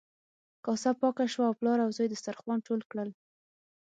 کاسه 0.65 0.89
پاکه 0.99 1.25
شوه 1.33 1.45
او 1.49 1.57
پلار 1.59 1.77
او 1.85 1.91
زوی 1.97 2.07
دسترخوان 2.13 2.59
ټول 2.67 2.81
کړل. 2.91 3.09